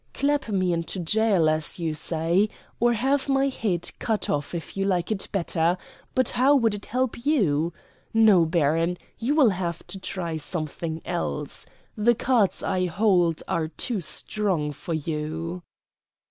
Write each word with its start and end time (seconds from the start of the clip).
Clap 0.15 0.49
me 0.49 0.73
into 0.73 0.99
jail 0.99 1.47
as 1.47 1.77
you 1.77 1.93
say, 1.93 2.49
or 2.79 2.91
have 2.93 3.29
my 3.29 3.49
head 3.49 3.91
cut 3.99 4.31
off 4.31 4.55
if 4.55 4.75
you 4.75 4.83
like 4.83 5.11
it 5.11 5.27
better, 5.31 5.77
but 6.15 6.29
how 6.29 6.55
would 6.55 6.73
it 6.73 6.87
help 6.87 7.23
you? 7.23 7.71
No, 8.11 8.43
baron, 8.43 8.97
you 9.19 9.35
will 9.35 9.51
have 9.51 9.85
to 9.85 9.99
try 9.99 10.37
something 10.37 11.03
else. 11.05 11.67
The 11.95 12.15
cards 12.15 12.63
I 12.63 12.87
hold 12.87 13.43
are 13.47 13.67
too 13.67 14.01
strong 14.01 14.71
for 14.71 14.95
you." 14.95 15.61